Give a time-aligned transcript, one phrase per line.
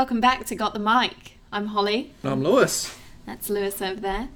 [0.00, 1.36] Welcome back to Got the Mic.
[1.52, 2.14] I'm Holly.
[2.24, 2.96] I'm Lewis.
[3.26, 4.28] That's Lewis over there.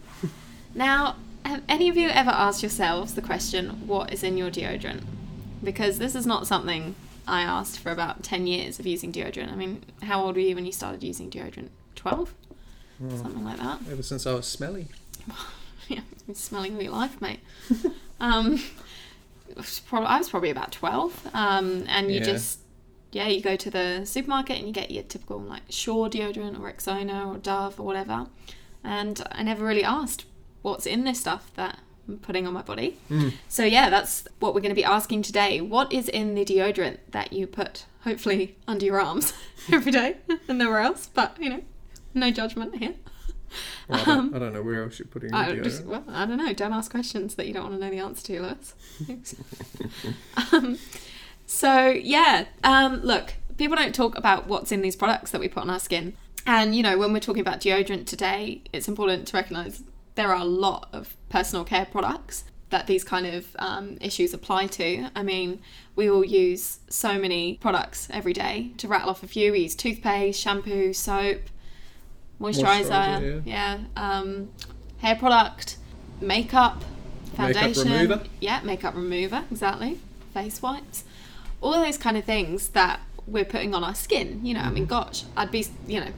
[0.75, 5.05] now, have any of you ever asked yourselves the question, what is in your deodorant?
[5.63, 6.95] Because this is not something
[7.27, 9.51] I asked for about 10 years of using deodorant.
[9.51, 11.71] I mean, how old were you when you started using deodorant?
[11.95, 12.35] 12?
[13.17, 13.81] Something like that.
[13.91, 14.89] Ever since I was smelly.
[15.89, 17.41] yeah, been smelling all your life, mate.
[18.21, 18.63] um,
[19.57, 21.31] I was probably about 12.
[21.33, 22.25] Um, and you Yeah.
[22.25, 22.59] just,
[23.15, 26.73] yeah, you go to the supermarket and you get your typical like Sure deodorant or
[26.73, 28.27] Rexona or Dove or whatever.
[28.83, 30.25] And I never really asked
[30.63, 31.79] what's in this stuff that
[32.09, 32.99] I'm putting on my body.
[33.49, 35.61] So, yeah, that's what we're going to be asking today.
[35.61, 39.33] What is in the deodorant that you put, hopefully, under your arms
[39.73, 40.17] every day
[40.49, 41.07] and nowhere else?
[41.07, 41.63] But, you know,
[42.13, 42.95] no judgment here.
[43.89, 46.27] Well, I, don't, I don't know where else you're putting your I just, well, I
[46.27, 46.53] don't know.
[46.53, 48.75] Don't ask questions that you don't want to know the answer to, Lewis.
[50.53, 50.79] Um,
[51.47, 55.63] so yeah, um, look, people don't talk about what's in these products that we put
[55.63, 56.15] on our skin,
[56.47, 59.83] and you know when we're talking about deodorant today, it's important to recognise
[60.15, 64.67] there are a lot of personal care products that these kind of um, issues apply
[64.67, 65.09] to.
[65.15, 65.61] I mean,
[65.97, 68.71] we all use so many products every day.
[68.79, 71.41] To rattle off a few, we use toothpaste, shampoo, soap,
[72.41, 74.51] moisturizer, Moisturiser, yeah, um,
[74.99, 75.77] hair product,
[76.21, 76.83] makeup,
[77.39, 78.25] Makeup foundation, remover.
[78.41, 79.99] yeah, makeup remover, exactly,
[80.33, 81.05] face wipes,
[81.65, 84.45] all those kind of things that we're putting on our skin.
[84.45, 86.11] You know, I mean, gosh, I'd be, you know,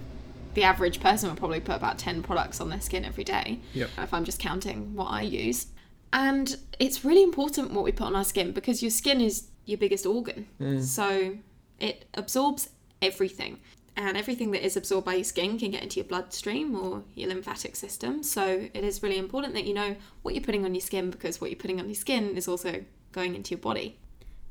[0.54, 3.60] the average person would probably put about ten products on their skin every day.
[3.74, 3.90] Yep.
[3.98, 5.66] If I'm just counting what I use,
[6.12, 9.78] and it's really important what we put on our skin because your skin is your
[9.78, 10.82] biggest organ, Mm.
[10.82, 11.36] so
[11.80, 12.70] it absorbs
[13.02, 13.58] everything
[13.96, 17.28] and everything that is absorbed by your skin can get into your bloodstream or your
[17.28, 18.22] lymphatic system.
[18.22, 21.40] So it is really important that you know what you're putting on your skin because
[21.40, 23.96] what you're putting on your skin is also going into your body.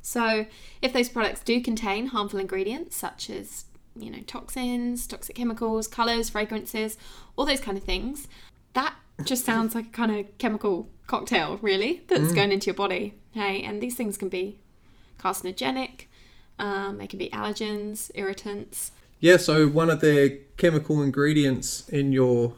[0.06, 0.46] So
[0.84, 6.30] if those products do contain harmful ingredients such as you know toxins, toxic chemicals, colors,
[6.30, 6.96] fragrances,
[7.36, 8.28] all those kind of things,
[8.74, 13.16] that just sounds like a kind of chemical cocktail, really, that's going into your body.
[13.32, 14.60] Hey, and these things can be
[15.20, 16.06] carcinogenic.
[16.60, 18.92] Um, they can be allergens, irritants.
[19.20, 22.54] Yeah, so one of the chemical ingredients in your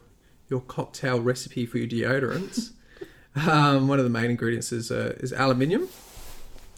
[0.50, 2.72] your cocktail recipe for your deodorants,
[3.48, 5.88] um, one of the main ingredients is uh, is aluminium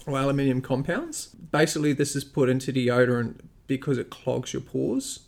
[0.10, 1.28] or aluminium compounds.
[1.28, 5.28] Basically, this is put into deodorant because it clogs your pores,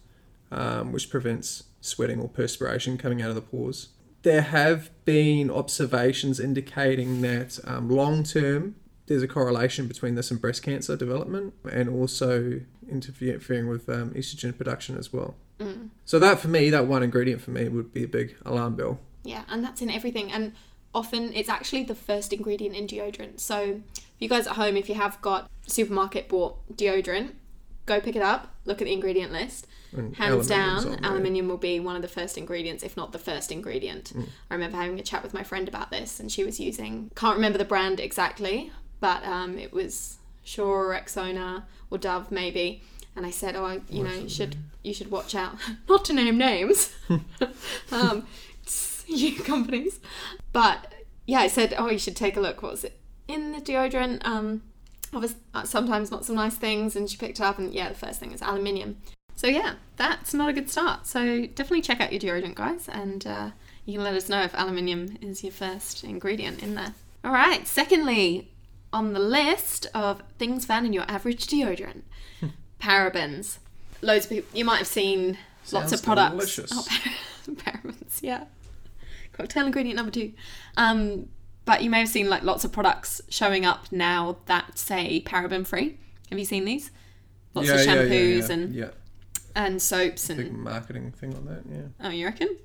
[0.52, 3.90] um, which prevents sweating or perspiration coming out of the pores.
[4.24, 8.76] There have been observations indicating that um, long term
[9.08, 14.58] there's a correlation between this and breast cancer development and also interfering with um, estrogen
[14.58, 15.36] production as well.
[16.06, 19.00] So that for me, that one ingredient for me would be a big alarm bell.
[19.24, 20.32] Yeah, and that's in everything.
[20.32, 20.54] And
[20.94, 23.40] often it's actually the first ingredient in deodorant.
[23.40, 27.32] So if you guys at home, if you have got supermarket bought deodorant,
[27.86, 29.68] go pick it up, look at the ingredient list.
[29.94, 33.52] And Hands down, aluminium will be one of the first ingredients, if not the first
[33.52, 34.14] ingredient.
[34.50, 37.36] I remember having a chat with my friend about this, and she was using, can't
[37.36, 42.82] remember the brand exactly, but um, it was Sure or Rexona or Dove maybe.
[43.18, 45.58] And I said, oh, I- you know, you should you should watch out,
[45.90, 46.96] not to name names,
[47.92, 48.26] um,
[49.18, 50.00] you companies,
[50.54, 50.94] but
[51.26, 52.62] yeah, I said, oh, you should take a look.
[52.62, 54.26] What was it in the deodorant?
[54.26, 54.64] Um,
[55.14, 58.20] obviously, sometimes not some nice things, and she picked it up, and yeah, the first
[58.20, 58.98] thing is aluminium.
[59.36, 61.08] So yeah, that's not a good start.
[61.08, 63.50] So definitely check out your deodorant, guys, and uh,
[63.86, 66.94] you can let us know if aluminium is your first ingredient in there.
[67.24, 67.68] All right.
[67.68, 68.52] Secondly,
[68.94, 72.02] on the list of things found in your average deodorant,
[72.80, 73.58] parabens.
[74.02, 74.58] Loads of people.
[74.58, 75.38] You might have seen
[75.72, 76.32] lots Sounds of products.
[76.32, 76.72] delicious.
[76.74, 76.86] Oh,
[77.54, 78.22] parabens.
[78.22, 78.46] Yeah.
[79.34, 80.34] Cocktail ingredient number two.
[80.78, 81.28] Um,
[81.66, 85.66] but you may have seen like lots of products showing up now that say paraben
[85.66, 85.98] free.
[86.30, 86.92] Have you seen these?
[87.54, 88.54] Lots of Yeah, yeah, shampoos yeah, yeah.
[88.54, 88.90] and yeah,
[89.56, 91.64] and soaps and big marketing thing on that.
[91.70, 92.08] Yeah.
[92.08, 92.58] oh, you reckon?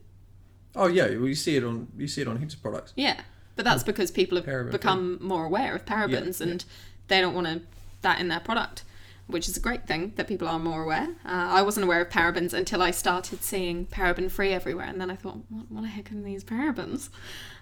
[0.74, 2.92] Oh yeah, well, you see it on you see it on heaps of products.
[2.96, 3.20] Yeah,
[3.56, 6.64] but that's because people have Paraben become more aware of parabens and
[7.08, 7.62] they don't want to,
[8.02, 8.84] that in their product,
[9.26, 11.08] which is a great thing that people are more aware.
[11.24, 15.10] Uh, I wasn't aware of parabens until I started seeing paraben free everywhere, and then
[15.10, 17.08] I thought, what, what the heck are these parabens?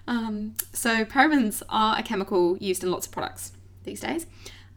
[0.07, 3.53] Um, so parabens are a chemical used in lots of products
[3.83, 4.27] these days,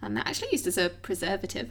[0.00, 1.70] and they're actually used as a preservative.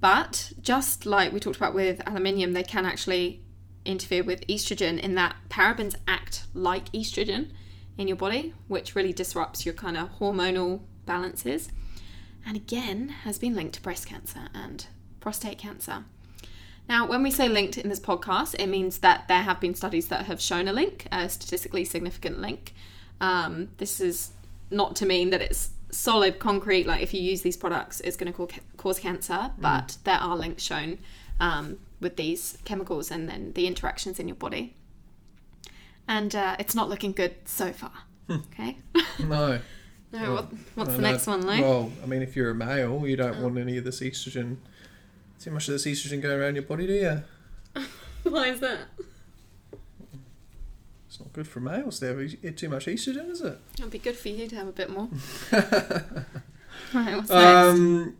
[0.00, 3.42] But just like we talked about with aluminium, they can actually
[3.84, 7.50] interfere with estrogen in that parabens act like estrogen
[7.96, 11.70] in your body, which really disrupts your kind of hormonal balances.
[12.46, 14.86] And again, has been linked to breast cancer and
[15.18, 16.04] prostate cancer.
[16.88, 20.06] Now, when we say linked in this podcast, it means that there have been studies
[20.08, 22.72] that have shown a link, a statistically significant link.
[23.20, 24.30] Um, this is
[24.70, 28.32] not to mean that it's solid, concrete, like if you use these products, it's going
[28.32, 30.98] to cause cancer, but there are links shown
[31.40, 34.76] um, with these chemicals and then the interactions in your body.
[36.06, 37.92] And uh, it's not looking good so far.
[38.30, 38.78] Okay.
[39.18, 39.60] No.
[40.22, 41.46] no, what, what's the next one?
[41.46, 43.16] Well, I mean, if you're a male, you Oh.
[43.16, 44.56] don't want any of this estrogen.
[45.40, 47.82] Too much of this estrogen going around your body, do you?
[48.30, 48.78] Why is that?
[51.08, 53.58] It's not good for males to have e- too much estrogen, is it?
[53.78, 55.08] It'd be good for you to have a bit more.
[55.52, 57.30] right, what's next?
[57.30, 58.16] Um,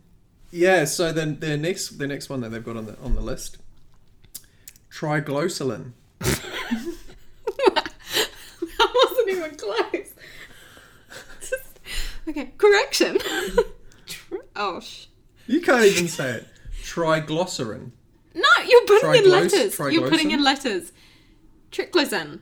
[0.51, 0.85] yeah.
[0.85, 3.57] So then the next the next one that they've got on the on the list,
[4.91, 5.91] triglycerin.
[6.19, 7.91] that
[8.77, 10.13] wasn't even close.
[12.27, 13.17] Okay, correction.
[14.55, 15.05] Oh, sh-
[15.45, 16.47] You can't even say it.
[16.83, 17.91] Triglycerin.
[18.33, 19.77] no, you're putting in letters.
[19.79, 20.33] You're putting triglycin?
[20.33, 20.91] in letters.
[21.71, 22.39] Triclosan.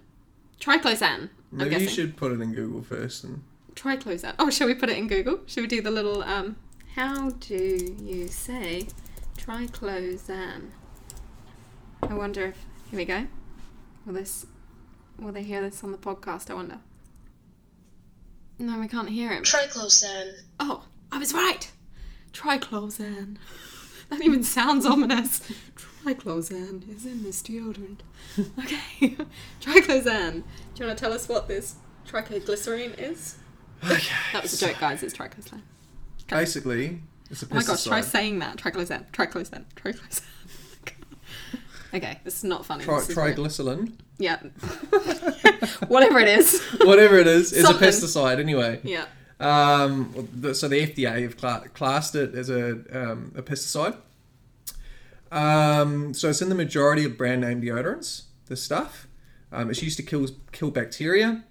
[0.59, 1.19] Triclosan.
[1.19, 3.23] I'm Maybe you should put it in Google first.
[3.23, 3.43] And
[3.75, 4.35] Triclosan.
[4.39, 5.39] Oh, shall we put it in Google?
[5.45, 6.55] Shall we do the little um?
[6.95, 8.87] How do you say
[9.37, 10.69] triclosan?
[12.01, 13.27] I wonder if here we go.
[14.05, 14.45] Will this?
[15.19, 16.49] Will they hear this on the podcast?
[16.49, 16.79] I wonder.
[18.57, 19.43] No, we can't hear him.
[19.43, 20.33] Triclosan.
[20.59, 21.71] Oh, I was right.
[22.33, 23.37] Triclosan.
[24.09, 25.41] That even sounds ominous.
[26.03, 28.01] Triclosan is in this deodorant.
[28.59, 29.17] Okay.
[29.61, 30.43] Triclosan.
[30.75, 31.73] Do you want to tell us what this
[32.07, 33.37] tricloglycerine is?
[33.83, 34.13] okay.
[34.31, 35.01] That was a joke, guys.
[35.01, 35.61] It's triclosan.
[36.27, 38.57] Basically, it's a Oh my gosh, try saying that.
[38.57, 39.09] Triclosan.
[39.11, 39.65] Triclosan.
[39.75, 40.21] Triclosan.
[41.95, 42.83] Okay, this is not funny.
[42.83, 43.37] Tri- This is weird.
[43.37, 43.93] triglycerin.
[44.17, 44.39] Yeah.
[45.87, 46.61] Whatever it is.
[46.81, 48.79] Whatever it is, is a pesticide anyway.
[48.83, 49.05] yeah.
[49.39, 53.97] Um, the- so the FDA have cla- classed it as a, um, a pesticide.
[55.31, 58.23] Um, so it's in the majority of brand name deodorants.
[58.47, 59.07] This stuff.
[59.51, 61.43] Um, it's used to kill kill bacteria.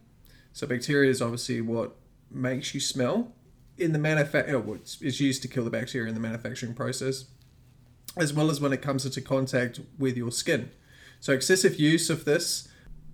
[0.53, 1.97] So bacteria is obviously what
[2.31, 3.33] makes you smell.
[3.77, 7.25] In the manufa- oh, it's, it's used to kill the bacteria in the manufacturing process,
[8.17, 10.71] as well as when it comes into contact with your skin.
[11.21, 12.69] So excessive use of this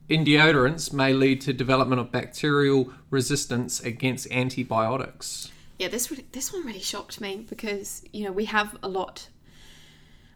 [0.09, 5.51] in deodorants may lead to development of bacterial resistance against antibiotics.
[5.79, 9.29] Yeah, this really, this one really shocked me because you know we have a lot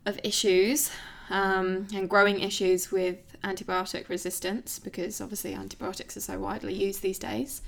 [0.07, 0.91] of issues
[1.31, 7.19] um, and growing issues with antibiotic resistance because obviously antibiotics are so widely used these
[7.19, 7.61] days.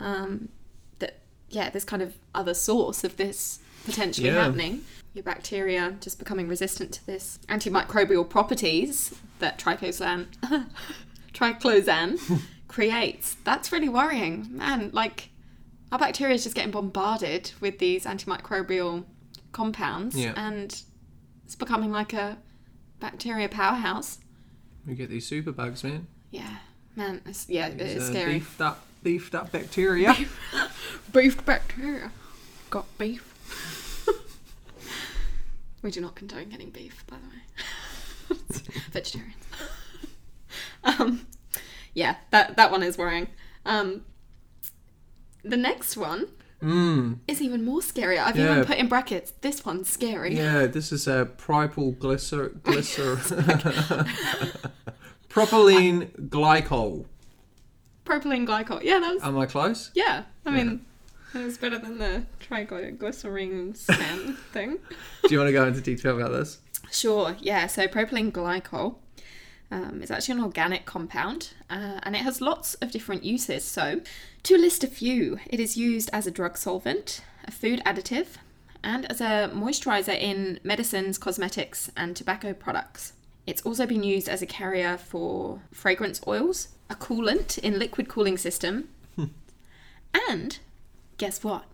[0.00, 0.50] Um,
[0.98, 1.18] that
[1.48, 4.44] yeah, there's kind of other source of this potentially Yeah.
[4.44, 4.82] happening.
[5.16, 10.26] Your bacteria just becoming resistant to this antimicrobial properties that triclosan
[11.32, 13.36] triclosan creates.
[13.44, 14.90] That's really worrying, man.
[14.92, 15.30] Like
[15.90, 19.04] our bacteria is just getting bombarded with these antimicrobial
[19.52, 20.34] compounds Yeah.
[20.36, 20.82] and
[21.46, 22.36] it's becoming like a
[23.00, 24.18] bacteria powerhouse
[24.86, 26.08] We get these super bugs, man.
[26.30, 26.56] yeah
[26.94, 30.14] man it's, yeah it These, is uh, scary Beefed up, beefed up bacteria.
[31.12, 32.10] beef bacteria
[32.68, 33.32] got beef
[35.86, 38.40] we do not condone getting beef by the way.
[38.90, 39.36] Vegetarians
[40.84, 41.26] um
[41.94, 43.28] yeah that that one is worrying.
[43.64, 44.02] Um
[45.44, 46.26] the next one
[46.62, 47.18] Mmm.
[47.28, 48.18] is even more scary.
[48.18, 48.50] I've Yeah.
[48.52, 50.34] even put in brackets this one's scary.
[50.34, 53.16] Yeah, this is a propyl glycer glycer.
[55.28, 57.04] Propylene glycol.
[58.06, 58.82] propylene glycol.
[58.82, 59.90] Yeah that was Am I close?
[59.94, 60.85] Yeah, I mean,
[61.34, 64.78] it was better than the triglycerine scan thing.
[65.22, 66.58] Do you want to go into detail about this?
[66.90, 67.66] Sure, yeah.
[67.66, 68.96] So propylene glycol
[69.70, 73.64] um, is actually an organic compound, uh, and it has lots of different uses.
[73.64, 74.00] So,
[74.44, 78.36] to list a few, it is used as a drug solvent, a food additive,
[78.84, 83.14] and as a moisturizer in medicines, cosmetics, and tobacco products.
[83.46, 88.38] It's also been used as a carrier for fragrance oils, a coolant in liquid cooling
[88.38, 88.88] system,
[90.30, 90.58] and
[91.18, 91.64] guess what?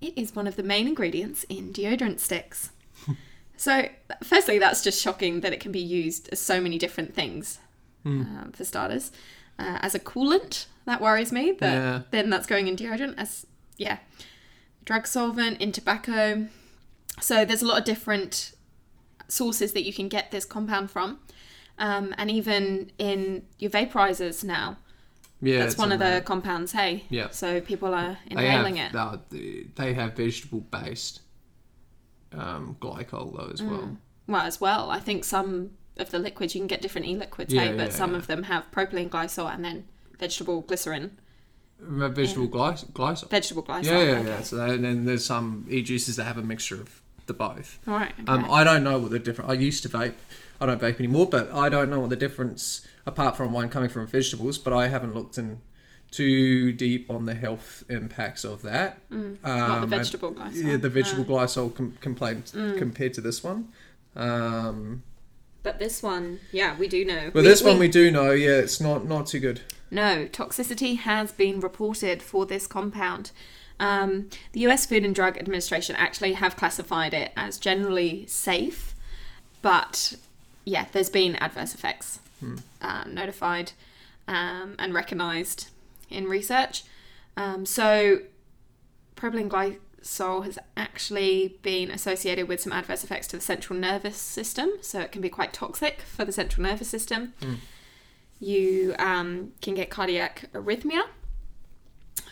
[0.00, 2.70] It is one of the main ingredients in deodorant sticks.
[3.60, 3.88] So,
[4.22, 7.58] firstly, that's just shocking that it can be used as so many different things.
[8.04, 9.10] Um, for starters,
[9.58, 11.50] uh, as a coolant, that worries me.
[11.50, 12.02] That Yeah.
[12.12, 13.98] then that's going in deodorant as yeah,
[14.84, 16.46] drug solvent in tobacco.
[17.20, 18.52] So there's a lot of different
[19.26, 21.18] sources that you can get this compound from,
[21.78, 24.76] um, and even in your vaporizers now.
[25.40, 26.72] Yeah, that's one of the compounds.
[26.72, 27.28] Hey, Yeah.
[27.30, 29.74] So people are They have, inhaling it.
[29.76, 31.20] They have vegetable based
[32.32, 33.52] um, glycol though Mm.
[33.54, 33.96] as well.
[34.26, 37.62] Well, as well, I think some of the liquids you can get different e-liquids, Yeah,
[37.64, 38.18] hey, but yeah, some yeah.
[38.18, 39.84] of them have propylene glycol and then
[40.18, 41.16] vegetable glycerin,
[41.80, 43.30] Vegetable glyc- glycol.
[43.30, 43.84] vegetable glycol.
[43.84, 44.28] Yeah, yeah, okay.
[44.28, 44.42] yeah.
[44.42, 47.78] So then then there's some e-juices that have a mixture of the both.
[47.86, 48.12] All right.
[48.20, 48.24] Okay.
[48.32, 49.50] Um, I don't know what the difference.
[49.50, 50.14] I used to vape.
[50.60, 53.88] I don't vape anymore, but I don't know what the difference apart from one coming
[53.88, 54.58] from vegetables.
[54.58, 55.60] But I haven't looked in
[56.10, 58.98] too deep on the health impacts of that.
[59.10, 59.36] Mm.
[59.44, 60.64] Um, Not the vegetable glycol.
[60.64, 61.42] Yeah, the vegetable No.
[61.42, 62.78] glycol com- complaint Mm.
[62.78, 63.68] compared to this one.
[64.16, 65.02] Um,
[65.62, 67.30] But this one, yeah, we do know.
[67.32, 69.60] But this one we do know, yeah, it's not not too good.
[69.90, 73.30] No, toxicity has been reported for this compound.
[73.80, 78.94] Um, the US Food and Drug Administration actually have classified it as generally safe,
[79.62, 80.14] but
[80.64, 82.20] yeah, there's been adverse effects
[82.82, 83.72] uh, notified
[84.26, 85.68] um, and recognized
[86.10, 86.84] in research.
[87.36, 88.20] Um, so,
[89.16, 94.70] propylene glycol has actually been associated with some adverse effects to the central nervous system,
[94.80, 97.34] so it can be quite toxic for the central nervous system.
[98.40, 101.02] You um, can get cardiac arrhythmia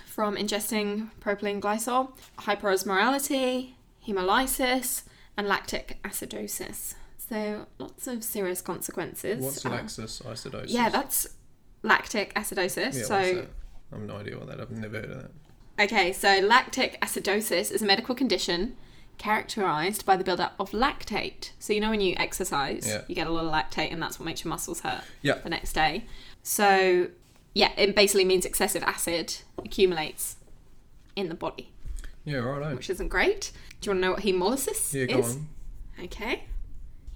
[0.06, 3.72] from ingesting propylene glycol, hyperosmolality,
[4.06, 5.02] hemolysis,
[5.36, 6.94] and lactic acidosis.
[7.28, 9.42] So lots of serious consequences.
[9.42, 10.66] What's Um, laxus acidosis?
[10.68, 11.26] yeah, that's
[11.82, 12.94] lactic acidosis.
[12.98, 13.16] Yeah, so?
[13.92, 14.60] I have no idea what that.
[14.60, 15.30] I've never heard of that.
[15.84, 18.76] Okay, so lactic acidosis is a medical condition
[19.18, 21.50] characterized by the buildup of lactate.
[21.58, 23.02] So you know when you exercise, Yeah.
[23.08, 25.34] you get a lot of lactate, and that's what makes your muscles hurt Yeah.
[25.38, 26.04] the next day.
[26.42, 27.08] So
[27.54, 30.36] yeah, it basically means excessive acid accumulates
[31.16, 31.72] in the body,
[32.24, 32.76] Yeah, right.
[32.76, 33.52] which isn't great.
[33.80, 35.36] Do you want to know what hemolysis Yeah, go is?
[35.36, 35.48] on.
[36.04, 36.44] Okay,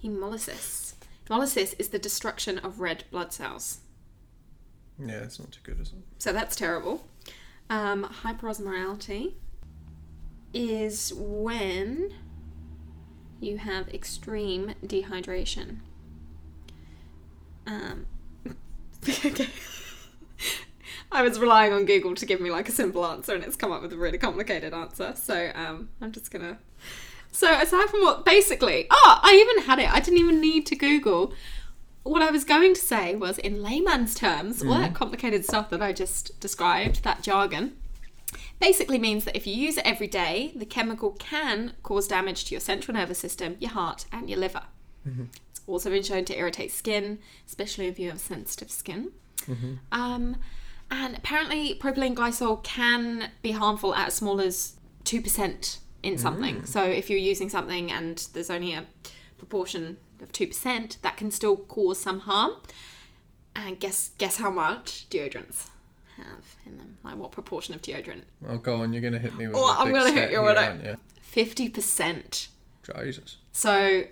[0.03, 0.93] hemolysis.
[1.29, 3.79] Hemolysis is the destruction of red blood cells.
[4.99, 6.03] Yeah, it's not too good, is it?
[6.19, 7.05] So that's terrible.
[7.69, 9.33] Um, hyperosmolality
[10.53, 12.13] is when
[13.39, 15.77] you have extreme dehydration.
[17.65, 18.05] Um,
[19.25, 19.47] okay.
[21.11, 23.71] I was relying on Google to give me like a simple answer, and it's come
[23.71, 25.13] up with a really complicated answer.
[25.15, 26.59] So um, I'm just gonna.
[27.31, 29.91] So aside from what, basically, oh, I even had it.
[29.91, 31.33] I didn't even need to Google.
[32.03, 34.95] What I was going to say was, in layman's terms, all that mm.
[34.95, 37.77] complicated stuff that I just described, that jargon,
[38.59, 42.51] basically means that if you use it every day, the chemical can cause damage to
[42.51, 44.63] your central nervous system, your heart, and your liver.
[45.07, 45.25] Mm-hmm.
[45.51, 49.11] It's also been shown to irritate skin, especially if you have sensitive skin.
[49.47, 49.73] Mm-hmm.
[49.91, 50.37] Um,
[50.89, 56.61] and apparently, propylene glycol can be harmful at as small as 2% in something.
[56.61, 56.67] Mm.
[56.67, 58.85] So, if you're using something and there's only a
[59.37, 62.51] proportion of 2%, that can still cause some harm.
[63.55, 65.67] And guess guess how much deodorants
[66.17, 66.97] have in them?
[67.03, 68.23] Like, what proportion of deodorant?
[68.47, 68.93] Oh, go on.
[68.93, 70.57] You're going to hit me with Oh, a I'm gonna hit you with it.
[70.57, 70.99] aren't
[71.35, 72.47] 50%.
[73.03, 73.37] Jesus.
[73.51, 74.03] So,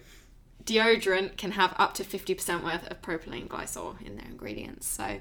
[0.65, 4.87] deodorant can have up to 50% worth of propylene glycol in their ingredients.
[4.87, 5.19] So,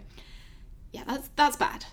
[0.93, 1.87] yeah, that's that's bad.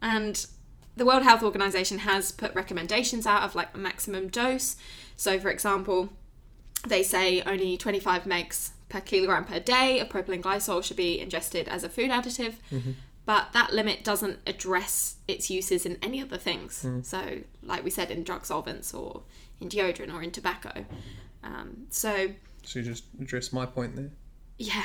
[0.00, 0.46] And
[0.96, 4.76] the World Health Organization has put recommendations out of like a maximum dose.
[5.16, 6.10] So, for example,
[6.86, 11.66] they say only 25 megs per kilogram per day of propylene glycol should be ingested
[11.68, 12.54] as a food additive.
[13.24, 16.84] But that limit doesn't address its uses in any other things.
[17.04, 19.22] So, like we said, in drug solvents or
[19.60, 20.84] in deodorant or in tobacco.
[21.44, 22.30] Um, so,
[22.64, 24.10] So you just address my point there.
[24.58, 24.84] yeah.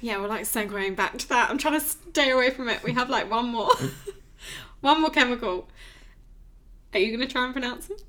[0.00, 1.50] Yeah, we're like segueing back to that.
[1.50, 2.82] I'm trying to stay away from it.
[2.82, 3.70] We have like one more.
[4.80, 5.68] one more chemical.
[6.94, 8.02] Are you going to try and pronounce it?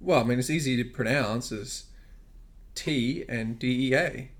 [0.00, 1.84] Well, I mean, it's easy to pronounce as
[2.74, 4.30] T and DEA.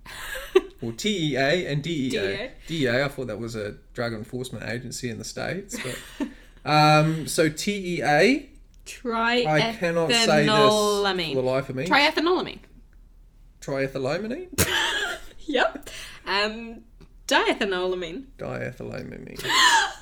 [0.82, 2.10] or TEA and DEA.
[2.10, 2.50] DEA.
[2.66, 5.76] DEA, I thought that was a drug enforcement agency in the States.
[6.18, 6.28] But,
[6.64, 8.48] um, so TEA,
[8.84, 9.46] Triethanolamine.
[9.46, 11.86] I cannot say this for the life of me.
[11.86, 12.58] Triethanolamine.
[13.60, 14.48] Triethanolamine?
[15.44, 15.90] Yep.
[16.24, 16.82] Um,
[17.26, 18.26] diethanolamine.
[18.38, 19.44] Diethylamine.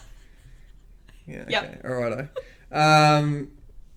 [1.27, 1.51] Yeah, okay.
[1.51, 1.85] Yep.
[1.85, 2.29] All righto.
[2.73, 3.51] Um,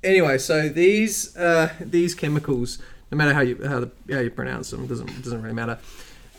[0.04, 2.80] anyway, so these uh, these chemicals,
[3.12, 5.80] no matter how you how, the, how you pronounce them, doesn't doesn't really matter.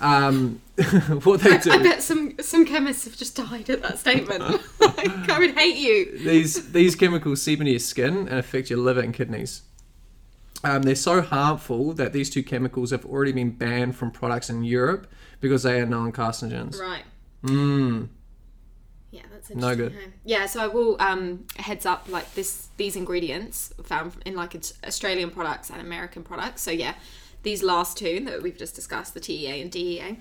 [0.01, 0.61] Um,
[1.23, 4.43] what they do, I bet some some chemists have just died at that statement.
[4.97, 6.19] Like, I would hate you.
[6.19, 9.63] these these chemicals seep into your skin and affect your liver and kidneys.
[10.63, 14.63] Um, they're so harmful that these two chemicals have already been banned from products in
[14.63, 15.07] Europe
[15.41, 16.79] because they are known carcinogens.
[16.81, 17.05] Right.
[17.43, 18.09] Mm.
[19.15, 19.97] Yeah, that's No interesting.
[19.97, 20.07] good.
[20.07, 20.13] hey?
[20.25, 25.31] Yeah, so I will um heads up like this these ingredients found in like Australian
[25.31, 26.63] products and American products.
[26.63, 26.95] So yeah,
[27.45, 30.17] these last two that we've just discussed, the TEA and DEA,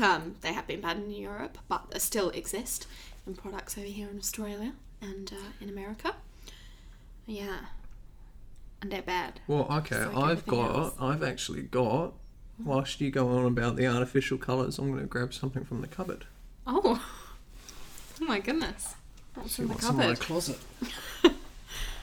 [0.00, 2.86] um, they have been banned in Europe, but they still exist
[3.26, 6.14] in products over here in Australia and uh, in America.
[7.26, 7.58] Yeah,
[8.80, 9.40] and they're bad.
[9.48, 10.94] Well, okay, like I've got, else.
[11.00, 12.12] I've actually got.
[12.62, 15.88] Whilst you go on about the artificial colours, I'm going to grab something from the
[15.88, 16.26] cupboard.
[16.66, 17.02] Oh,
[18.22, 18.94] oh my goodness,
[19.34, 20.20] what's in the what's in my cupboard?
[20.20, 20.58] closet.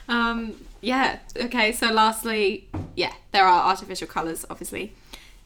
[0.08, 1.20] Um, yeah.
[1.36, 1.70] Okay.
[1.70, 4.92] So, lastly, yeah, there are artificial colours, obviously,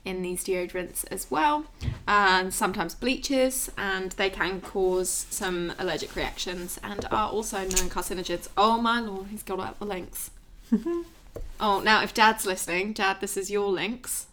[0.07, 1.67] in these deodorants as well,
[2.09, 8.49] and sometimes bleaches, and they can cause some allergic reactions, and are also known carcinogens.
[8.57, 10.31] Oh my lord, he's got out the Lynx.
[11.61, 14.29] oh, now if Dad's listening, Dad, this is your Lynx.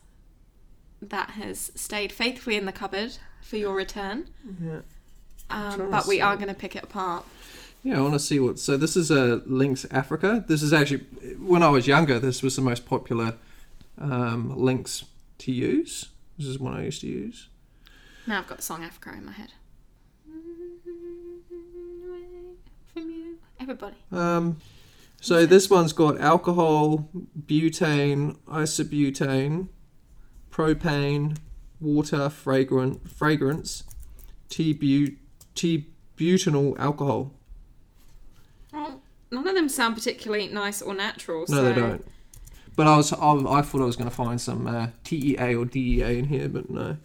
[1.02, 4.28] that has stayed faithfully in the cupboard for your return.
[4.64, 4.80] Yeah.
[5.52, 7.26] Um, but we are going to pick it apart.
[7.84, 8.60] Yeah, I want to see what.
[8.60, 10.46] So this is a Lynx Africa.
[10.48, 11.00] This is actually
[11.40, 12.20] when I was younger.
[12.20, 13.36] This was the most popular
[13.98, 15.04] um, Lynx
[15.40, 16.10] to use.
[16.38, 17.48] This is one I used to use.
[18.28, 19.50] Now I've got the song Africa in my head.
[22.94, 23.96] From you, everybody.
[24.12, 24.58] Um,
[25.22, 27.10] so this one's got alcohol,
[27.48, 29.70] butane, isobutane,
[30.52, 31.38] propane,
[31.80, 33.84] water, fragrant, fragrance,
[34.50, 35.16] T-bu-
[35.56, 37.32] T-butanol alcohol.
[38.74, 41.42] Well, none of them sound particularly nice or natural.
[41.50, 42.06] No, so they don't.
[42.76, 45.66] But I was, I, I thought I was going to find some uh, TEA or
[45.66, 46.98] DEA in here, but no.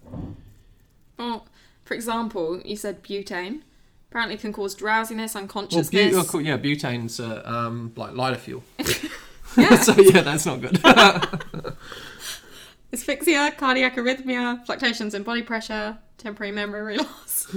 [1.19, 1.47] Well,
[1.85, 3.63] for example, you said butane.
[4.11, 6.13] Apparently, can cause drowsiness, Well, unconsciousness.
[6.13, 8.63] bu- oh, cool, yeah, butane's uh, um, like lighter fuel.
[9.57, 9.79] Yeah.
[9.81, 10.79] so yeah, that's not good.
[12.93, 17.55] asphyxia, cardiac arrhythmia, fluctuations in body pressure, temporary memory loss.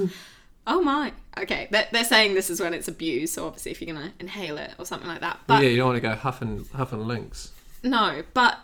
[0.67, 1.13] Oh my.
[1.37, 4.13] Okay, they're, they're saying this is when it's abused, so obviously if you're going to
[4.19, 5.39] inhale it or something like that.
[5.47, 7.51] But yeah, you don't want to go huffing huffing Lynx.
[7.83, 8.57] no, but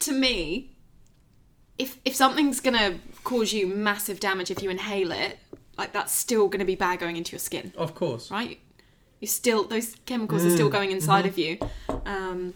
[0.00, 0.72] to me,
[1.78, 5.38] if if something's going to cause you massive damage if you inhale it,
[5.78, 8.30] like that's still going to be bad going into your skin, Of course.
[8.30, 8.58] right?
[9.20, 11.58] You still those chemicals are still going inside of you.
[12.04, 12.52] Um,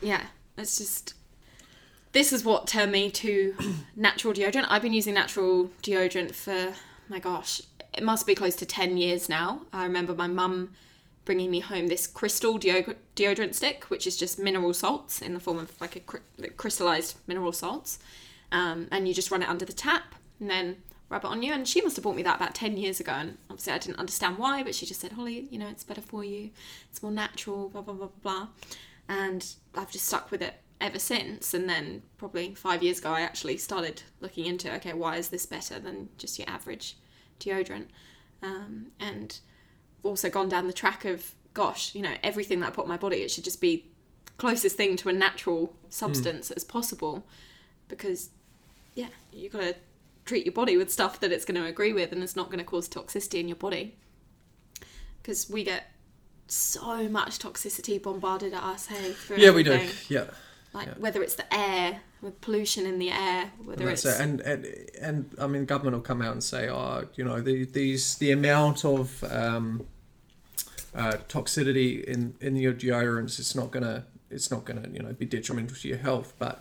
[0.00, 0.22] yeah,
[0.56, 1.14] it's just
[2.12, 3.54] this is what turned me to
[3.96, 4.66] natural deodorant.
[4.70, 6.72] I've been using natural deodorant for
[7.08, 7.62] my gosh,
[7.94, 9.62] it must be close to ten years now.
[9.72, 10.70] I remember my mum
[11.24, 15.40] bringing me home this crystal deodor- deodorant stick, which is just mineral salts in the
[15.40, 16.20] form of like a cry-
[16.56, 17.98] crystallized mineral salts,
[18.50, 20.76] um, and you just run it under the tap and then
[21.10, 21.52] rub it on you.
[21.52, 23.98] And she must have bought me that about ten years ago, and obviously I didn't
[23.98, 26.50] understand why, but she just said, "Holly, you know, it's better for you.
[26.90, 28.48] It's more natural." Blah blah blah blah,
[29.08, 31.54] and I've just stuck with it ever since.
[31.54, 35.46] And then probably five years ago, I actually started looking into okay, why is this
[35.46, 36.96] better than just your average
[37.40, 37.86] deodorant?
[38.42, 39.38] Um, and
[40.02, 42.96] also gone down the track of gosh, you know, everything that I put on my
[42.96, 43.86] body, it should just be
[44.36, 47.26] closest thing to a natural substance as possible,
[47.88, 48.30] because
[48.94, 49.74] yeah, you've got to
[50.24, 52.58] treat your body with stuff that it's going to agree with and it's not going
[52.58, 53.96] to cause toxicity in your body.
[55.20, 55.90] Because we get
[56.46, 59.14] so much toxicity bombarded at us, hey.
[59.36, 59.88] Yeah, we do.
[60.08, 60.26] Yeah.
[60.74, 60.94] Like Yeah.
[60.98, 64.20] whether it's the air, with pollution in the air, whether And, it's it.
[64.20, 64.66] and and
[65.00, 68.32] and I mean, government will come out and say, oh, you know, the, these the
[68.32, 69.86] amount of um,
[70.94, 75.26] uh, toxicity in in your deodorants, it's not gonna it's not gonna you know be
[75.26, 76.60] detrimental to your health, but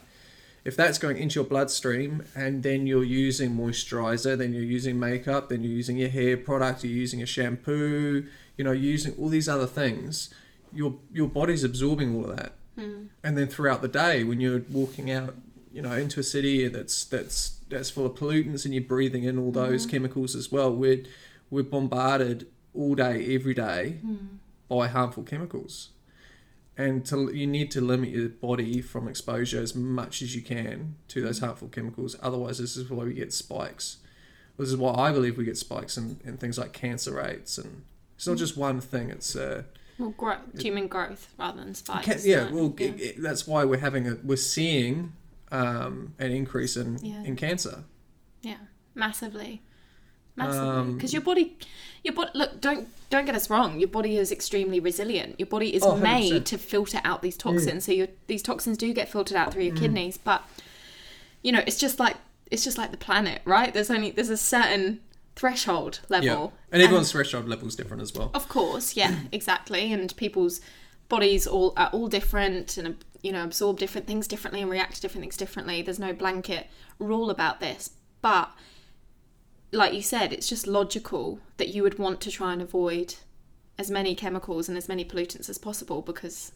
[0.64, 5.48] if that's going into your bloodstream and then you're using moisturizer, then you're using makeup,
[5.50, 8.26] then you're using your hair product, you're using a shampoo,
[8.58, 10.30] you know, using all these other things,
[10.74, 12.54] your your body's absorbing all of that.
[12.78, 13.06] Hmm.
[13.24, 15.36] And then throughout the day, when you're walking out,
[15.72, 19.38] you know, into a city that's that's that's full of pollutants and you're breathing in
[19.38, 19.92] all those hmm.
[19.92, 21.04] chemicals as well, we're
[21.50, 24.16] we're bombarded all day, every day hmm.
[24.68, 25.90] by harmful chemicals
[26.78, 30.96] and to you need to limit your body from exposure as much as you can
[31.08, 32.16] to those harmful chemicals.
[32.22, 33.98] Otherwise, this is why we get spikes.
[34.58, 37.84] This is why I believe we get spikes in, in things like cancer rates, and
[38.16, 39.10] it's not just one thing.
[39.10, 39.64] It's uh,
[40.00, 40.14] well,
[40.60, 42.06] human growth rather than spikes.
[42.06, 42.52] ca- isn't yeah.
[42.52, 45.14] Well, it- it- that's why we're having a we're seeing
[45.52, 47.24] um, an increase in Yeah.
[47.24, 47.84] in cancer.
[48.42, 48.58] Yeah,
[48.96, 49.62] massively,
[50.36, 50.68] massively.
[50.70, 51.58] Um, Because your body,
[52.04, 52.32] your body.
[52.36, 53.80] Look, don't don't get us wrong.
[53.80, 55.40] Your body is extremely resilient.
[55.40, 57.86] Your body is Oh, made to filter out these toxins.
[57.86, 60.18] So your these toxins do get filtered out through your kidneys.
[60.18, 60.44] But
[61.42, 62.18] you know, it's just like
[62.52, 63.74] it's just like the planet, right?
[63.74, 65.00] There's only there's a certain
[65.38, 66.28] threshold level.
[66.56, 68.32] Yeah, and everyone's threshold level is different as well.
[68.34, 69.94] Of course, yeah, exactly.
[69.94, 70.60] And people's
[71.08, 75.02] bodies all are all different and you know absorb different things differently and react to
[75.02, 75.82] different things differently.
[75.82, 76.68] There's no blanket
[77.00, 78.52] rule about this, but
[79.72, 83.16] like you said, it's just logical that you would want to try and avoid
[83.78, 86.52] as many chemicals and as many pollutants as possible because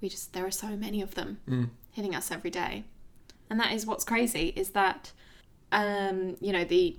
[0.00, 1.70] we just there are so many of them Mm.
[1.92, 2.84] hitting us every day.
[3.48, 5.12] And that is what's crazy is that
[5.72, 6.96] um, you know, the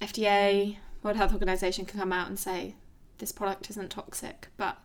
[0.00, 2.74] FDA, World Health Organization can come out and say
[3.18, 4.78] this product isn't toxic, but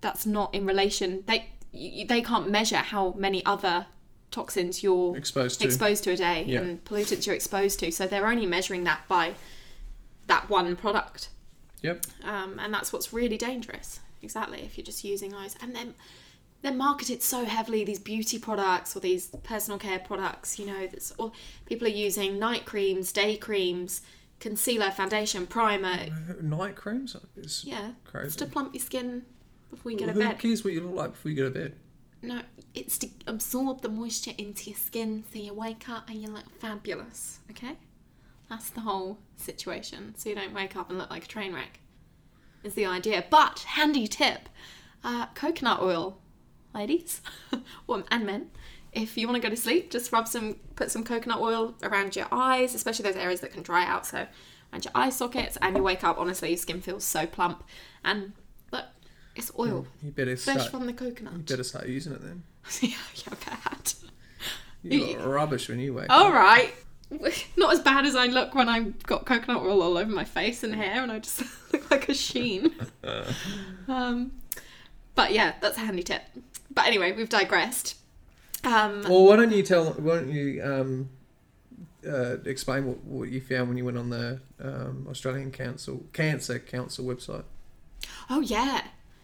[0.00, 3.86] that's not in relation they they can't measure how many other
[4.30, 5.66] toxins you're Exposed to.
[5.66, 6.60] exposed to a day Yeah.
[6.60, 7.90] and pollutants you're exposed to.
[7.92, 9.34] So they're only measuring that by
[10.26, 11.28] that one product.
[11.82, 12.06] Yep.
[12.24, 14.00] Um, and that's what's really dangerous.
[14.22, 15.56] Exactly, if you're just using those.
[15.62, 15.94] And then
[16.62, 21.12] they're marketed so heavily, these beauty products or these personal care products, you know, that's
[21.12, 21.32] all
[21.66, 24.02] people are using night creams, day creams,
[24.40, 26.06] concealer, foundation, primer.
[26.42, 27.16] Night creams.
[27.36, 27.92] It's Yeah.
[28.04, 28.26] crazy.
[28.26, 29.24] Just to plump your skin
[29.70, 30.38] before you Well, get to who bed.
[30.38, 31.76] cares what you look like before you go to bed?
[32.22, 32.42] No,
[32.74, 36.50] it's to absorb the moisture into your skin so you wake up and you look
[36.60, 37.38] fabulous.
[37.50, 37.76] Okay,
[38.50, 40.14] that's the whole situation.
[40.16, 41.78] So you don't wake up and look like a train wreck.
[42.64, 43.24] Is the idea.
[43.30, 44.48] But handy tip:
[45.04, 46.18] uh, coconut oil,
[46.74, 47.20] ladies,
[48.10, 48.50] and men.
[48.92, 52.16] If you want to go to sleep, just rub some, put some coconut oil around
[52.16, 54.06] your eyes, especially those areas that can dry out.
[54.06, 54.26] So
[54.72, 56.18] around your eye sockets, and you wake up.
[56.18, 57.62] Honestly, your skin feels so plump,
[58.04, 58.32] and
[58.72, 58.86] look,
[59.36, 60.70] it's oil, You better fresh start.
[60.70, 61.34] from the coconut.
[61.34, 62.42] You better start using it then.
[62.80, 63.92] yeah, yeah, bad.
[64.82, 66.34] You got rubbish when you wake All up.
[66.34, 66.72] right.
[67.56, 70.62] Not as bad as I look when I've got coconut oil all over my face
[70.62, 72.74] and hair and I just look like a sheen.
[73.88, 74.32] um,
[75.14, 76.22] but yeah, that's a handy tip.
[76.70, 77.96] But anyway, we've digressed.
[78.64, 79.92] Um, Well, why don't you tell?
[79.92, 81.10] Why don't you um,
[82.06, 86.58] uh, explain what, what you found when you went on the um, Australian Council Cancer
[86.58, 87.44] Council website?
[88.30, 88.82] Oh yeah,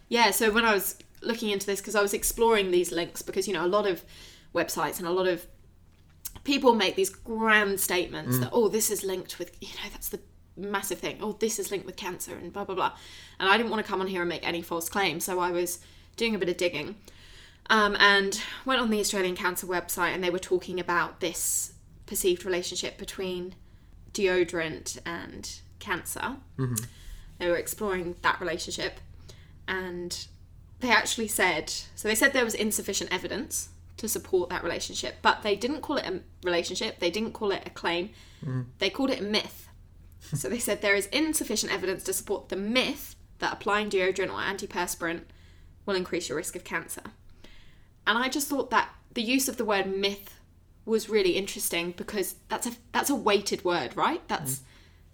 [0.09, 0.31] yeah.
[0.31, 3.53] So when I was looking into this, because I was exploring these links, because you
[3.53, 4.03] know a lot of
[4.53, 5.45] websites and a lot of
[6.43, 10.19] people make these grand statements that oh this is linked with you know that's the
[10.55, 12.91] massive thing oh this is linked with cancer and blah blah blah
[13.39, 15.49] and i didn't want to come on here and make any false claims so i
[15.51, 15.79] was
[16.15, 16.95] doing a bit of digging
[17.69, 21.73] um, and went on the australian cancer website and they were talking about this
[22.05, 23.55] perceived relationship between
[24.13, 26.37] deodorant and cancer.
[27.39, 28.99] They were exploring that relationship
[29.67, 30.27] and
[30.79, 35.41] they actually said so they said there was insufficient evidence to support that relationship but
[35.41, 38.09] they didn't call it a relationship they didn't call it a claim
[38.79, 39.67] they called it a myth.
[40.35, 44.39] So they said there is insufficient evidence to support the myth that applying deodorant or
[44.39, 45.21] antiperspirant
[45.85, 47.01] will increase your risk of cancer
[48.07, 50.35] and i just thought that the use of the word myth
[50.85, 54.25] was really interesting because that's a that's a weighted word right?
[54.27, 54.61] That's mm.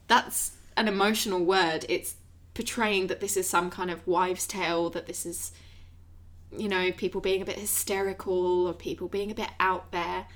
[0.07, 1.85] that's an emotional word.
[1.87, 2.15] It's
[2.53, 5.51] portraying that this is some kind of wives tale that this is
[6.55, 10.27] you know people being a bit hysterical or people being a bit out there.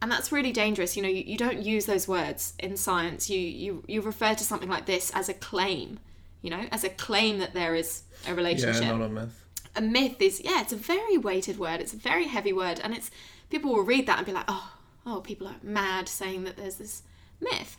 [0.00, 0.96] And that's really dangerous.
[0.96, 3.28] You know you, you don't use those words in science.
[3.28, 6.00] You, you you refer to something like this as a claim
[6.42, 8.82] you know as a claim that there is a relationship.
[8.82, 9.45] Yeah, not a myth.
[9.76, 12.94] A myth is yeah it's a very weighted word it's a very heavy word and
[12.94, 13.10] it's
[13.50, 14.72] people will read that and be like oh
[15.04, 17.02] oh people are mad saying that there's this
[17.40, 17.76] myth.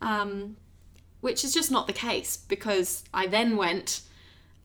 [0.00, 0.56] Um,
[1.20, 4.00] which is just not the case because i then went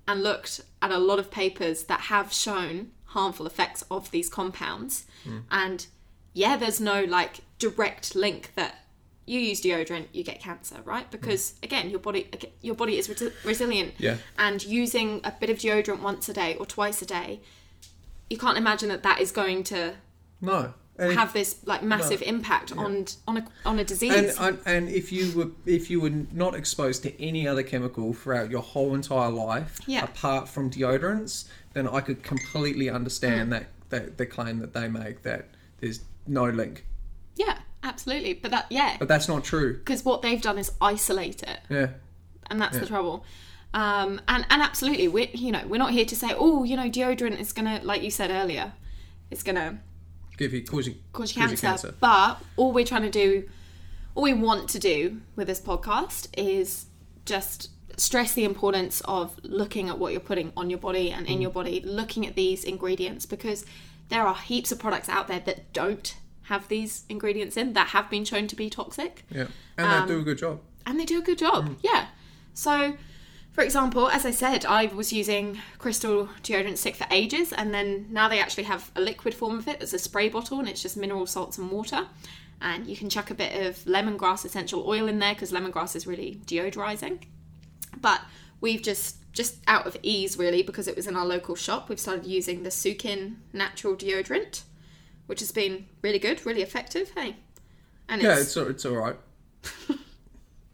[0.08, 5.06] and looked at a lot of papers that have shown harmful effects of these compounds.
[5.50, 5.88] And
[6.34, 8.85] yeah there's no like direct link that
[9.26, 12.30] you use deodorant you get cancer right because again your body
[12.62, 14.18] your body is resi- resilient Yeah.
[14.38, 17.40] and using a bit of deodorant once a day or twice a day
[18.30, 19.96] you can't imagine that that is going to
[20.42, 20.74] No.
[20.98, 24.90] And have this like massive impact on on a on a disease and, and and
[24.90, 28.96] if you were if you were not exposed to any other chemical throughout your whole
[28.96, 30.06] entire life Yeah.
[30.06, 32.96] apart from deodorants then i could completely Mm.
[32.96, 35.48] understand that, that the claim that they make that
[35.82, 36.86] there's no link
[37.36, 41.42] yeah absolutely but that yeah but that's not true because what they've done is isolate
[41.44, 41.88] it yeah
[42.50, 43.26] and that's the trouble.
[43.74, 46.90] Um, and and absolutely, we you know we're not here to say oh you know
[46.90, 48.72] deodorant is gonna like you said earlier,
[49.32, 49.80] it's gonna
[50.38, 51.68] give you cause you cause you cause you cancer.
[51.68, 51.96] cancer.
[52.00, 53.50] But all we're trying to do,
[54.14, 56.86] all we want to do with this podcast is
[57.26, 61.32] just stress the importance of looking at what you're putting on your body and Mm.
[61.32, 63.66] in your body, looking at these ingredients because
[64.10, 66.16] there are heaps of products out there that don't
[66.48, 70.14] have these ingredients in that have been shown to be toxic yeah and Um, they
[70.14, 71.78] do a good job and they do a good job.
[71.82, 72.08] Yeah.
[72.54, 72.96] So,
[73.52, 78.08] for example, as I said, I was using crystal deodorant stick for ages, and then
[78.10, 79.82] now they actually have a liquid form of it.
[79.82, 82.08] It's a spray bottle, and it's just mineral salts and water.
[82.62, 86.08] And you can chuck a bit of lemongrass essential oil in there because lemongrass is
[86.08, 87.24] really deodorizing.
[88.00, 88.22] But
[88.62, 92.00] we've just just out of ease really because it was in our local shop we've
[92.00, 94.62] started using the sukin natural deodorant
[95.28, 97.36] which has been really good really effective hey?
[98.10, 99.16] And yeah it's, it's it's all right.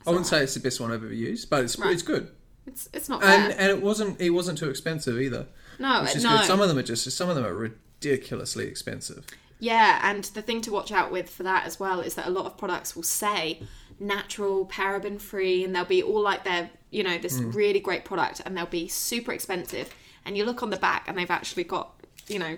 [0.05, 1.93] I wouldn't say it's the best one i've ever used but it's Right.
[1.93, 2.29] it's good.
[2.67, 3.51] It's, it's not bad.
[3.51, 5.47] and and it wasn't it wasn't too expensive either.
[5.79, 6.37] No which is no.
[6.37, 6.45] good.
[6.45, 9.25] Some of them are just some of them are ridiculously expensive.
[9.59, 12.31] Yeah, and the thing to watch out with for that as well is that a
[12.31, 13.61] lot of products will say
[13.99, 17.51] natural, paraben free, and they'll be all like they're, you know, this hmm.
[17.51, 19.93] really great product and they'll be super expensive.
[20.25, 21.93] And you look on the back and they've actually got,
[22.27, 22.57] you know,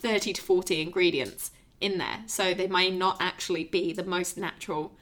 [0.00, 2.24] 30 to 40 ingredients in there.
[2.26, 4.92] So they may not actually be the most natural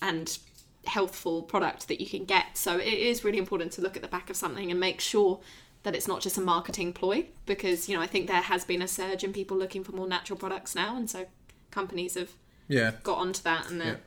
[0.00, 0.38] and
[0.86, 2.56] healthful product that you can get.
[2.56, 5.40] So it is really important to look at the back of something and make sure
[5.82, 8.82] that it's not just a marketing ploy because you know I think there has been
[8.82, 11.26] a surge in people looking for more natural products now and so
[11.70, 12.32] companies have
[12.68, 14.00] yeah got onto that and they're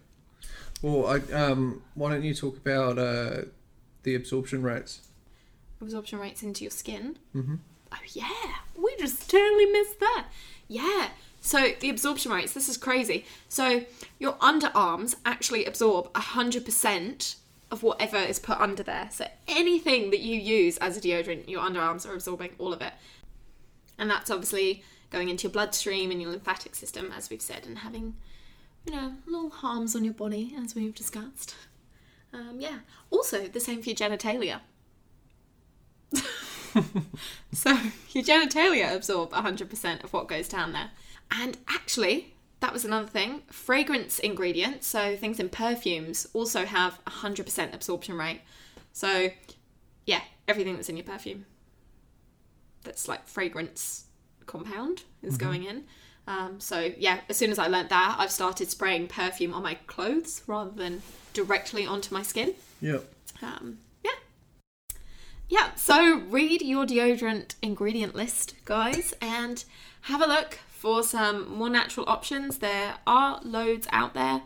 [0.83, 3.45] well I, um why don't you talk about uh
[4.03, 5.01] the absorption rates
[5.81, 7.17] absorption rates into your skin.
[7.35, 7.59] Mhm.
[7.93, 10.27] Oh yeah, we just totally missed that.
[10.67, 11.09] Yeah.
[11.41, 13.25] So the absorption rates, this is crazy.
[13.49, 13.83] So
[14.17, 17.35] your underarms actually absorb 100%
[17.69, 19.09] of whatever is put under there.
[19.11, 22.93] So anything that you use as a deodorant, your underarms are absorbing all of it.
[23.97, 27.79] And that's obviously going into your bloodstream and your lymphatic system, as we've said, and
[27.79, 28.15] having,
[28.85, 31.55] you know, little harms on your body, as we've discussed.
[32.31, 32.79] Um, yeah.
[33.11, 34.61] Also, the same for your genitalia.
[37.53, 37.77] so
[38.11, 40.91] your genitalia absorb 100% of what goes down there.
[41.31, 43.41] And actually, that was another thing.
[43.49, 48.41] Fragrance ingredients, so things in perfumes, also have 100% absorption rate.
[48.91, 49.29] So,
[50.05, 51.45] yeah, everything that's in your perfume
[52.83, 54.05] that's like fragrance
[54.45, 55.83] compound is going in.
[56.27, 59.75] Um, so, yeah, as soon as I learnt that, I've started spraying perfume on my
[59.87, 61.01] clothes rather than
[61.33, 62.53] directly onto my skin.
[62.81, 63.05] Yep.
[63.41, 63.79] Um.
[65.53, 69.63] Yeah, so read your deodorant ingredient list, guys, and
[70.01, 72.57] have a look for some more natural options.
[72.57, 74.41] There are loads out there.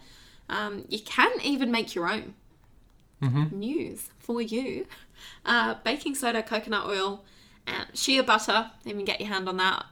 [0.50, 2.34] Um, you can even make your own.
[3.54, 4.86] News for you.
[5.46, 7.24] Uh, baking soda, coconut oil,
[7.66, 8.72] and shea butter.
[8.84, 9.86] Even get your hand on that.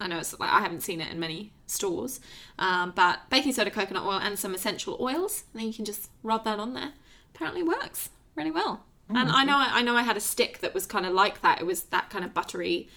[0.00, 2.18] I know it's like I haven't seen it in many stores,
[2.58, 5.44] um, but baking soda, coconut oil, and some essential oils.
[5.52, 6.94] And then you can just rub that on there.
[7.32, 8.84] Apparently works really well.
[9.16, 11.60] And I know I know I had a stick that was kind of like that.
[11.60, 12.88] It was that kind of buttery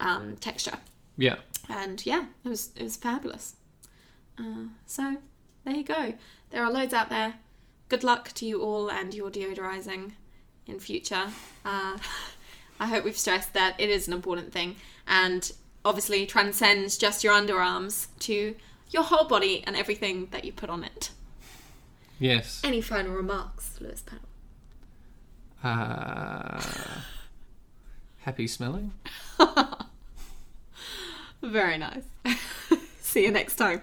[0.00, 0.78] um, texture,
[1.16, 1.36] Yeah.
[1.68, 3.56] and yeah, it was it was fabulous.
[4.38, 5.16] Uh, so
[5.64, 6.14] there you go.
[6.50, 7.34] There are loads out there.
[7.88, 10.12] Good luck to you all and your deodorizing
[10.66, 11.26] in future.
[11.64, 11.98] Uh,
[12.80, 15.52] I hope we've stressed that it is an important thing and
[15.84, 18.54] obviously transcends just your underarms to
[18.90, 21.10] your whole body and everything that you put on it.
[22.18, 22.60] Yes.
[22.64, 24.20] Any final remarks, Lewis Powell?
[25.62, 26.60] Uh,
[28.20, 28.92] happy smelling.
[31.42, 32.04] Very nice.
[33.00, 33.82] See you next time.